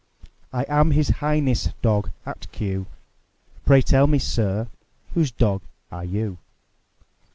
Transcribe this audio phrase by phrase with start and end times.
[0.51, 2.87] I am His Highness' dog at Kew;
[3.67, 4.67] Pray tell me, sir,
[5.13, 6.39] whose dog are you?